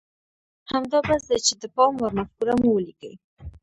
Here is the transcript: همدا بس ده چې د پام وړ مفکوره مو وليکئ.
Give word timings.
همدا 0.71 0.99
بس 1.07 1.21
ده 1.29 1.37
چې 1.45 1.53
د 1.61 1.63
پام 1.75 1.93
وړ 1.97 2.11
مفکوره 2.19 2.53
مو 2.59 2.69
وليکئ. 2.73 3.13